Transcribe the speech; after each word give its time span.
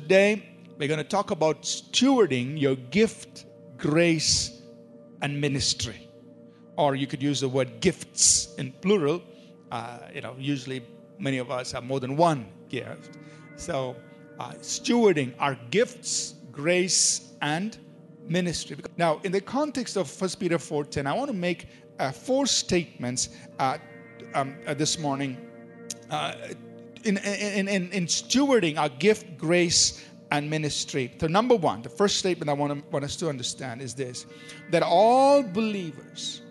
today 0.00 0.46
we're 0.76 0.88
going 0.88 0.98
to 0.98 1.12
talk 1.18 1.30
about 1.30 1.62
stewarding 1.62 2.60
your 2.60 2.76
gift, 2.76 3.46
grace, 3.78 4.60
and 5.22 5.40
ministry. 5.40 6.06
Or 6.76 6.94
you 6.94 7.06
could 7.06 7.22
use 7.22 7.40
the 7.40 7.48
word 7.48 7.80
gifts 7.80 8.54
in 8.56 8.72
plural. 8.72 9.22
Uh, 9.72 10.00
you 10.14 10.20
know, 10.20 10.34
usually 10.38 10.82
many 11.18 11.38
of 11.38 11.50
us 11.50 11.72
have 11.72 11.82
more 11.82 11.98
than 11.98 12.14
one 12.14 12.44
gift. 12.68 13.16
So, 13.56 13.96
uh, 14.38 14.50
stewarding 14.60 15.32
our 15.38 15.54
gifts, 15.70 16.34
grace, 16.52 17.32
and 17.40 17.78
ministry. 18.28 18.76
Now, 18.98 19.18
in 19.24 19.32
the 19.32 19.40
context 19.40 19.96
of 19.96 20.10
1 20.20 20.38
Peter 20.38 20.58
4:10, 20.58 21.06
I 21.06 21.14
want 21.14 21.28
to 21.28 21.36
make 21.48 21.68
uh, 21.98 22.12
four 22.12 22.44
statements 22.44 23.30
uh, 23.58 23.78
um, 24.34 24.56
uh, 24.66 24.74
this 24.74 24.98
morning 24.98 25.38
uh, 26.10 26.34
in, 27.06 27.18
in, 27.18 27.68
in, 27.68 27.90
in 27.92 28.06
stewarding 28.06 28.76
our 28.78 28.88
gift, 28.88 29.38
grace, 29.38 30.04
and 30.30 30.50
ministry. 30.50 31.12
So, 31.20 31.26
number 31.26 31.54
one, 31.54 31.82
the 31.82 31.88
first 31.88 32.16
statement 32.16 32.50
I 32.50 32.52
want, 32.52 32.92
want 32.92 33.04
us 33.04 33.16
to 33.16 33.28
understand 33.28 33.80
is 33.80 33.94
this 33.94 34.26
that 34.70 34.82
all 34.82 35.42
believers 35.42 36.42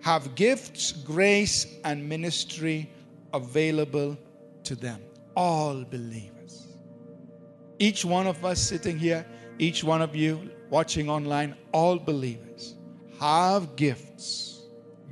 have 0.00 0.34
gifts, 0.34 0.92
grace, 0.92 1.66
and 1.84 2.08
ministry 2.08 2.90
available 3.34 4.16
to 4.64 4.74
them. 4.74 5.00
All 5.36 5.84
believers. 5.84 6.68
Each 7.78 8.04
one 8.04 8.26
of 8.26 8.44
us 8.44 8.60
sitting 8.60 8.98
here, 8.98 9.26
each 9.58 9.84
one 9.84 10.02
of 10.02 10.16
you 10.16 10.50
watching 10.70 11.08
online, 11.08 11.54
all 11.72 11.98
believers 11.98 12.74
have 13.20 13.76
gifts, 13.76 14.62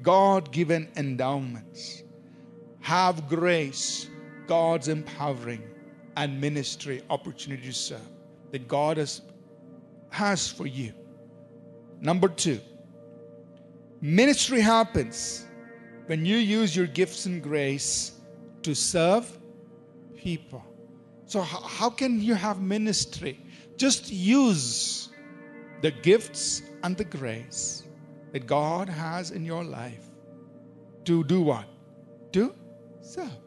God 0.03 0.51
given 0.53 0.89
endowments, 0.97 2.03
have 2.81 3.29
grace, 3.29 4.09
God's 4.47 4.89
empowering, 4.89 5.63
and 6.17 6.41
ministry 6.41 7.03
opportunity 7.11 7.67
to 7.67 7.73
serve 7.73 8.01
that 8.51 8.67
God 8.67 8.97
has, 8.97 9.23
has 10.11 10.49
for 10.49 10.67
you. 10.67 10.93
Number 12.01 12.29
two, 12.29 12.61
ministry 14.01 14.61
happens 14.61 15.45
when 16.07 16.25
you 16.25 16.37
use 16.37 16.75
your 16.75 16.87
gifts 16.87 17.27
and 17.27 17.43
grace 17.43 18.13
to 18.63 18.75
serve 18.75 19.31
people. 20.17 20.65
So, 21.27 21.43
how 21.43 21.91
can 21.91 22.23
you 22.23 22.35
have 22.35 22.61
ministry? 22.61 23.41
Just 23.77 24.11
use 24.11 25.11
the 25.83 25.91
gifts 25.91 26.63
and 26.83 26.97
the 26.97 27.05
grace 27.05 27.83
that 28.33 28.47
God 28.47 28.89
has 28.89 29.33
in 29.33 29.45
your 29.45 29.65
life 29.65 30.07
to 31.05 31.25
do 31.25 31.43
what? 31.43 31.67
To 32.33 32.55
serve. 33.01 33.46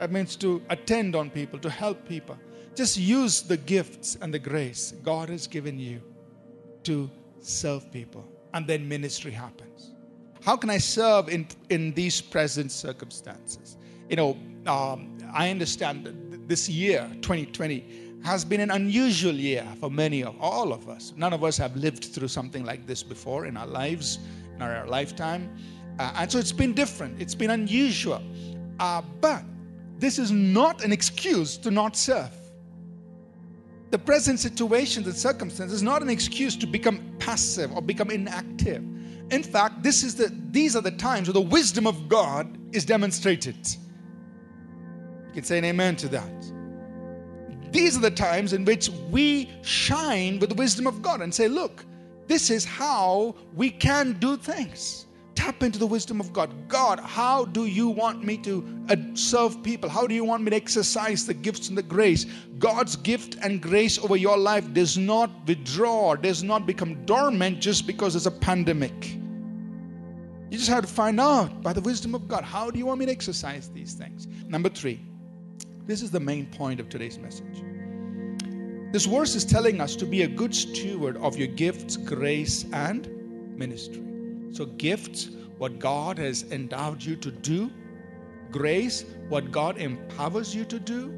That 0.00 0.10
means 0.10 0.34
to 0.36 0.62
attend 0.70 1.14
on 1.14 1.28
people, 1.28 1.58
to 1.58 1.68
help 1.68 2.08
people. 2.08 2.38
Just 2.74 2.96
use 2.96 3.42
the 3.42 3.58
gifts 3.58 4.16
and 4.22 4.32
the 4.32 4.38
grace 4.38 4.94
God 5.02 5.28
has 5.28 5.46
given 5.46 5.78
you 5.78 6.00
to 6.84 7.10
serve 7.42 7.92
people, 7.92 8.26
and 8.54 8.66
then 8.66 8.88
ministry 8.88 9.30
happens. 9.30 9.92
How 10.42 10.56
can 10.56 10.70
I 10.70 10.78
serve 10.78 11.28
in, 11.28 11.46
in 11.68 11.92
these 11.92 12.22
present 12.22 12.72
circumstances? 12.72 13.76
You 14.08 14.16
know, 14.16 14.38
um, 14.66 15.18
I 15.34 15.50
understand 15.50 16.06
that 16.06 16.48
this 16.48 16.66
year, 16.66 17.06
2020, 17.20 18.20
has 18.24 18.42
been 18.42 18.60
an 18.60 18.70
unusual 18.70 19.34
year 19.34 19.66
for 19.80 19.90
many 19.90 20.24
of 20.24 20.34
all 20.40 20.72
of 20.72 20.88
us. 20.88 21.12
None 21.14 21.34
of 21.34 21.44
us 21.44 21.58
have 21.58 21.76
lived 21.76 22.06
through 22.06 22.28
something 22.28 22.64
like 22.64 22.86
this 22.86 23.02
before 23.02 23.44
in 23.44 23.58
our 23.58 23.66
lives, 23.66 24.18
in 24.56 24.62
our 24.62 24.86
lifetime. 24.86 25.54
Uh, 25.98 26.12
and 26.16 26.32
so 26.32 26.38
it's 26.38 26.52
been 26.52 26.72
different, 26.72 27.20
it's 27.20 27.34
been 27.34 27.50
unusual. 27.50 28.22
Uh, 28.78 29.02
but 29.20 29.42
this 30.00 30.18
is 30.18 30.30
not 30.30 30.82
an 30.82 30.92
excuse 30.92 31.56
to 31.58 31.70
not 31.70 31.96
serve. 31.96 32.30
The 33.90 33.98
present 33.98 34.38
situation, 34.38 35.02
the 35.02 35.12
circumstance, 35.12 35.72
is 35.72 35.82
not 35.82 36.00
an 36.00 36.08
excuse 36.08 36.56
to 36.56 36.66
become 36.66 37.16
passive 37.18 37.72
or 37.72 37.82
become 37.82 38.10
inactive. 38.10 38.82
In 39.30 39.42
fact, 39.42 39.82
this 39.82 40.02
is 40.02 40.14
the, 40.14 40.32
these 40.50 40.74
are 40.74 40.80
the 40.80 40.90
times 40.90 41.28
where 41.28 41.34
the 41.34 41.40
wisdom 41.40 41.86
of 41.86 42.08
God 42.08 42.56
is 42.72 42.84
demonstrated. 42.84 43.56
You 45.26 45.34
can 45.34 45.44
say 45.44 45.58
an 45.58 45.64
amen 45.64 45.96
to 45.96 46.08
that. 46.08 46.52
These 47.70 47.96
are 47.96 48.00
the 48.00 48.10
times 48.10 48.52
in 48.52 48.64
which 48.64 48.88
we 49.10 49.50
shine 49.62 50.38
with 50.38 50.48
the 50.48 50.56
wisdom 50.56 50.86
of 50.86 51.02
God 51.02 51.20
and 51.20 51.32
say, 51.32 51.46
look, 51.46 51.84
this 52.26 52.50
is 52.50 52.64
how 52.64 53.34
we 53.54 53.70
can 53.70 54.14
do 54.14 54.36
things. 54.36 55.06
Tap 55.34 55.62
into 55.62 55.78
the 55.78 55.86
wisdom 55.86 56.20
of 56.20 56.32
God. 56.32 56.50
God, 56.68 57.00
how 57.00 57.44
do 57.44 57.66
you 57.66 57.88
want 57.88 58.24
me 58.24 58.36
to 58.38 58.84
uh, 58.88 58.96
serve 59.14 59.62
people? 59.62 59.88
How 59.88 60.06
do 60.06 60.14
you 60.14 60.24
want 60.24 60.42
me 60.42 60.50
to 60.50 60.56
exercise 60.56 61.24
the 61.24 61.34
gifts 61.34 61.68
and 61.68 61.78
the 61.78 61.82
grace? 61.82 62.26
God's 62.58 62.96
gift 62.96 63.36
and 63.42 63.60
grace 63.60 63.98
over 63.98 64.16
your 64.16 64.36
life 64.36 64.72
does 64.72 64.98
not 64.98 65.30
withdraw, 65.46 66.14
does 66.14 66.42
not 66.42 66.66
become 66.66 67.04
dormant 67.06 67.60
just 67.60 67.86
because 67.86 68.14
there's 68.14 68.26
a 68.26 68.30
pandemic. 68.30 69.14
You 70.50 70.58
just 70.58 70.68
have 70.68 70.84
to 70.84 70.92
find 70.92 71.20
out 71.20 71.62
by 71.62 71.72
the 71.72 71.80
wisdom 71.80 72.14
of 72.14 72.26
God 72.26 72.42
how 72.42 72.70
do 72.70 72.78
you 72.78 72.86
want 72.86 72.98
me 72.98 73.06
to 73.06 73.12
exercise 73.12 73.68
these 73.68 73.94
things? 73.94 74.26
Number 74.48 74.68
three, 74.68 75.00
this 75.86 76.02
is 76.02 76.10
the 76.10 76.20
main 76.20 76.46
point 76.46 76.80
of 76.80 76.88
today's 76.88 77.18
message. 77.18 77.62
This 78.92 79.06
verse 79.06 79.36
is 79.36 79.44
telling 79.44 79.80
us 79.80 79.94
to 79.96 80.06
be 80.06 80.22
a 80.22 80.28
good 80.28 80.52
steward 80.52 81.16
of 81.18 81.36
your 81.36 81.46
gifts, 81.46 81.96
grace, 81.96 82.66
and 82.72 83.08
ministry. 83.56 84.09
So, 84.52 84.66
gifts, 84.66 85.30
what 85.58 85.78
God 85.78 86.18
has 86.18 86.44
endowed 86.50 87.02
you 87.02 87.16
to 87.16 87.30
do, 87.30 87.70
grace, 88.50 89.04
what 89.28 89.52
God 89.52 89.78
empowers 89.78 90.54
you 90.54 90.64
to 90.64 90.80
do, 90.80 91.14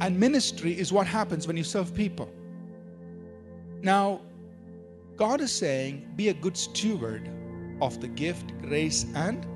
and 0.00 0.18
ministry 0.18 0.78
is 0.78 0.92
what 0.92 1.06
happens 1.06 1.46
when 1.46 1.56
you 1.56 1.64
serve 1.64 1.94
people. 1.94 2.28
Now, 3.82 4.22
God 5.16 5.40
is 5.40 5.52
saying, 5.52 6.12
be 6.16 6.30
a 6.30 6.34
good 6.34 6.56
steward 6.56 7.30
of 7.80 8.00
the 8.00 8.08
gift, 8.08 8.52
grace, 8.62 9.06
and 9.14 9.46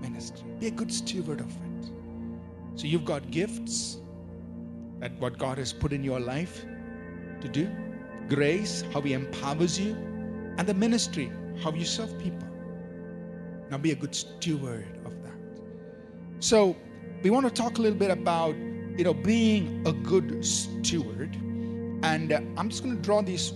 ministry. 0.00 0.46
Be 0.58 0.66
a 0.66 0.70
good 0.72 0.92
steward 0.92 1.40
of 1.40 1.48
it. 1.48 1.90
So, 2.74 2.86
you've 2.86 3.04
got 3.04 3.30
gifts, 3.30 3.98
that 4.98 5.12
what 5.18 5.38
God 5.38 5.56
has 5.56 5.72
put 5.72 5.92
in 5.94 6.04
your 6.04 6.20
life 6.20 6.66
to 7.40 7.48
do, 7.48 7.70
grace, 8.28 8.84
how 8.92 9.00
He 9.00 9.14
empowers 9.14 9.80
you, 9.80 9.96
and 10.58 10.66
the 10.68 10.74
ministry, 10.74 11.32
how 11.62 11.72
you 11.72 11.84
serve 11.84 12.18
people. 12.18 12.48
Now 13.70 13.78
be 13.78 13.92
a 13.92 13.94
good 13.94 14.14
steward 14.14 14.86
of 15.04 15.22
that. 15.22 15.34
So 16.40 16.76
we 17.22 17.30
want 17.30 17.46
to 17.46 17.52
talk 17.52 17.78
a 17.78 17.82
little 17.82 17.98
bit 17.98 18.10
about 18.10 18.56
you 18.56 19.04
know 19.04 19.14
being 19.14 19.82
a 19.86 19.92
good 19.92 20.44
steward, 20.44 21.34
and 22.02 22.32
uh, 22.32 22.40
I'm 22.56 22.68
just 22.68 22.82
going 22.82 22.96
to 22.96 23.02
draw 23.02 23.22
these 23.22 23.52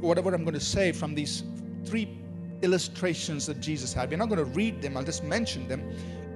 whatever 0.00 0.34
I'm 0.34 0.44
going 0.44 0.54
to 0.54 0.60
say 0.60 0.92
from 0.92 1.14
these 1.14 1.42
three 1.84 2.18
illustrations 2.62 3.46
that 3.46 3.60
Jesus 3.60 3.92
had. 3.92 4.10
We're 4.10 4.18
not 4.18 4.28
going 4.28 4.44
to 4.44 4.52
read 4.52 4.82
them. 4.82 4.96
I'll 4.96 5.04
just 5.04 5.24
mention 5.24 5.68
them. 5.68 5.82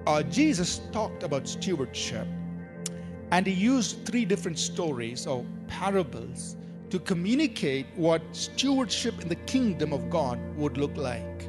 Uh, 0.06 0.22
Jesus 0.22 0.80
talked 0.92 1.22
about 1.22 1.46
stewardship 1.46 2.26
and 3.30 3.46
he 3.46 3.52
used 3.52 4.04
three 4.04 4.24
different 4.24 4.58
stories 4.58 5.26
or 5.26 5.44
parables 5.68 6.56
to 6.90 6.98
communicate 6.98 7.86
what 7.96 8.20
stewardship 8.32 9.20
in 9.22 9.28
the 9.28 9.36
kingdom 9.36 9.92
of 9.92 10.10
God 10.10 10.38
would 10.56 10.76
look 10.76 10.96
like. 10.96 11.48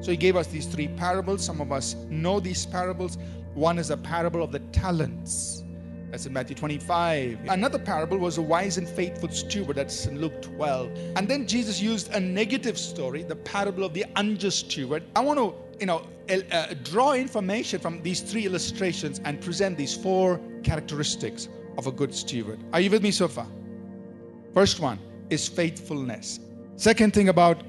So 0.00 0.10
he 0.10 0.16
gave 0.16 0.36
us 0.36 0.48
these 0.48 0.66
three 0.66 0.88
parables. 0.88 1.44
Some 1.44 1.60
of 1.60 1.70
us 1.70 1.94
know 2.10 2.40
these 2.40 2.66
parables. 2.66 3.18
One 3.54 3.78
is 3.78 3.90
a 3.90 3.96
parable 3.96 4.42
of 4.42 4.50
the 4.50 4.58
talents. 4.58 5.62
That's 6.10 6.26
in 6.26 6.32
Matthew 6.32 6.56
25. 6.56 7.38
Another 7.48 7.78
parable 7.78 8.18
was 8.18 8.36
a 8.36 8.42
wise 8.42 8.76
and 8.76 8.88
faithful 8.88 9.30
steward. 9.30 9.76
That's 9.76 10.06
in 10.06 10.20
Luke 10.20 10.42
12. 10.42 10.90
And 11.16 11.28
then 11.28 11.46
Jesus 11.46 11.80
used 11.80 12.12
a 12.12 12.20
negative 12.20 12.76
story, 12.76 13.22
the 13.22 13.36
parable 13.36 13.84
of 13.84 13.94
the 13.94 14.04
unjust 14.16 14.70
steward. 14.70 15.04
I 15.14 15.20
want 15.20 15.38
to, 15.38 15.54
you 15.80 15.86
know, 15.86 16.06
uh, 16.28 16.74
draw 16.82 17.12
information 17.12 17.78
from 17.78 18.02
these 18.02 18.20
three 18.20 18.44
illustrations 18.44 19.20
and 19.24 19.40
present 19.40 19.78
these 19.78 19.96
four 19.96 20.40
characteristics 20.64 21.48
of 21.78 21.86
a 21.86 21.92
good 21.92 22.14
steward. 22.14 22.58
Are 22.72 22.80
you 22.80 22.90
with 22.90 23.02
me 23.02 23.10
so 23.10 23.28
far? 23.28 23.46
First 24.54 24.80
one 24.80 24.98
is 25.30 25.48
faithfulness. 25.48 26.40
Second 26.76 27.14
thing 27.14 27.28
about 27.28 27.62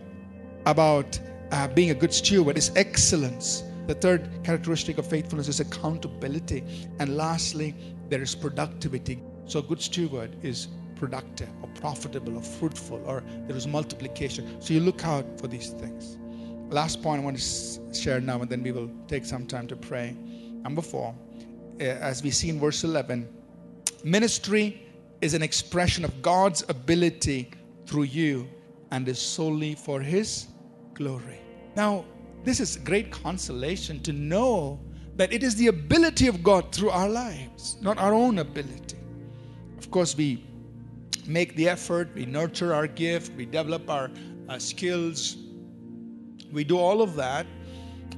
about 0.66 1.20
uh, 1.52 1.68
being 1.68 1.92
a 1.92 1.94
good 1.94 2.14
steward 2.14 2.58
is 2.58 2.72
excellence. 2.76 3.64
The 3.88 3.96
third 3.96 4.30
characteristic 4.44 4.98
of 4.98 5.06
faithfulness 5.06 5.48
is 5.48 5.60
accountability. 5.60 6.64
And 7.00 7.18
lastly, 7.18 7.76
there 8.10 8.22
is 8.22 8.34
productivity. 8.34 9.22
So, 9.46 9.60
a 9.60 9.62
good 9.62 9.82
steward 9.82 10.36
is 10.42 10.68
productive 10.96 11.50
or 11.62 11.70
profitable 11.80 12.38
or 12.38 12.42
fruitful 12.42 13.04
or 13.06 13.24
there 13.48 13.58
is 13.58 13.68
multiplication. 13.68 14.62
So, 14.62 14.74
you 14.74 14.80
look 14.80 15.06
out 15.06 15.26
for 15.40 15.48
these 15.48 15.70
things. 15.72 16.18
Last 16.70 17.04
point 17.04 17.22
I 17.22 17.26
want 17.26 17.38
to 17.38 17.94
share 17.94 18.20
now, 18.20 18.42
and 18.42 18.50
then 18.50 18.64
we 18.64 18.72
will 18.72 18.90
take 19.08 19.26
some 19.26 19.46
time 19.46 19.68
to 19.68 19.76
pray. 19.76 20.16
Number 20.64 20.82
four, 20.82 21.14
eh, 21.80 21.98
as 22.00 22.24
we 22.24 22.32
see 22.32 22.50
in 22.50 22.60
verse 22.60 22.84
11, 22.84 23.28
ministry 24.04 24.82
is 25.24 25.34
an 25.34 25.42
expression 25.42 26.04
of 26.04 26.22
God's 26.22 26.66
ability 26.68 27.50
through 27.86 28.04
you 28.04 28.46
and 28.92 29.08
is 29.08 29.18
solely 29.18 29.74
for 29.74 30.02
His 30.02 30.48
glory. 30.94 31.40
Now, 31.78 32.04
this 32.44 32.60
is 32.60 32.76
great 32.76 33.10
consolation 33.10 34.02
to 34.02 34.12
know 34.12 34.82
that 35.16 35.32
it 35.32 35.42
is 35.42 35.56
the 35.56 35.68
ability 35.68 36.28
of 36.28 36.44
God 36.44 36.76
through 36.76 36.90
our 36.90 37.08
lives, 37.08 37.78
not 37.82 37.98
our 38.00 38.14
own 38.14 38.40
ability. 38.40 38.98
Of 39.78 39.90
course, 39.92 40.18
we 40.18 40.44
make 41.26 41.56
the 41.56 41.70
effort, 41.70 42.10
we 42.14 42.26
nurture 42.26 42.74
our 42.74 42.86
gift, 42.86 43.32
we 43.38 43.46
develop 43.46 43.90
our 43.90 44.12
uh, 44.50 44.60
skills, 44.60 45.38
we 46.52 46.66
do 46.66 46.78
all 46.78 47.02
of 47.02 47.16
that. 47.16 47.48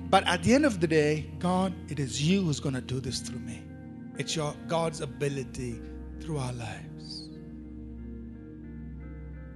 But 0.10 0.25
at 0.28 0.42
the 0.42 0.56
end 0.56 0.66
of 0.66 0.81
the 0.81 0.88
day, 0.88 1.30
God, 1.38 1.72
it 1.88 2.00
is 2.00 2.19
you 2.28 2.42
who's 2.42 2.60
going 2.60 2.74
to 2.74 2.81
do 2.81 3.00
this 3.00 3.19
through 3.19 3.42
me. 3.42 3.62
It's 4.18 4.36
your 4.36 4.56
God's 4.68 5.02
ability 5.02 5.80
through 6.22 6.38
our 6.38 6.54
lives. 6.54 7.30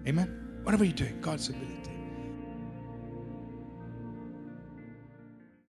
Amen. 0.07 0.59
Whatever 0.63 0.83
you're 0.83 0.93
doing, 0.93 1.19
God's 1.21 1.49
ability. 1.49 1.98